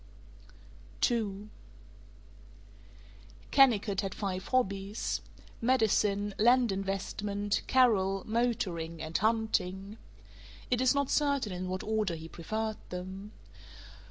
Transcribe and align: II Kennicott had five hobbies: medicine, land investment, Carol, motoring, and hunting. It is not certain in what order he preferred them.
II 1.11 1.49
Kennicott 3.51 4.01
had 4.01 4.15
five 4.15 4.47
hobbies: 4.47 5.21
medicine, 5.61 6.33
land 6.39 6.71
investment, 6.71 7.61
Carol, 7.67 8.23
motoring, 8.25 8.99
and 8.99 9.15
hunting. 9.19 9.99
It 10.71 10.81
is 10.81 10.95
not 10.95 11.11
certain 11.11 11.51
in 11.51 11.67
what 11.69 11.83
order 11.83 12.15
he 12.15 12.27
preferred 12.27 12.77
them. 12.89 13.33